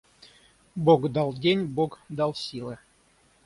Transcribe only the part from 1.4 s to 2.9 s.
Бог дал силы.